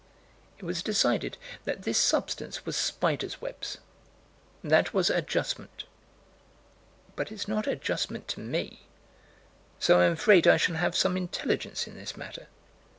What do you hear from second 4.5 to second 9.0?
That was adjustment. But it's not adjustment to me;